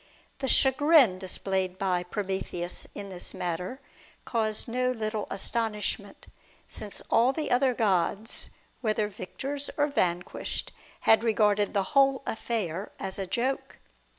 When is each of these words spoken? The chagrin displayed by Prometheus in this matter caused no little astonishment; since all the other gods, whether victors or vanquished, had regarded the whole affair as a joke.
The 0.39 0.47
chagrin 0.47 1.19
displayed 1.19 1.77
by 1.77 2.01
Prometheus 2.01 2.87
in 2.95 3.09
this 3.09 3.35
matter 3.35 3.79
caused 4.25 4.67
no 4.67 4.89
little 4.89 5.27
astonishment; 5.29 6.25
since 6.67 7.03
all 7.11 7.31
the 7.31 7.51
other 7.51 7.75
gods, 7.75 8.49
whether 8.81 9.07
victors 9.07 9.69
or 9.77 9.85
vanquished, 9.85 10.71
had 11.01 11.23
regarded 11.23 11.75
the 11.75 11.83
whole 11.93 12.23
affair 12.25 12.91
as 12.99 13.19
a 13.19 13.27
joke. 13.27 13.77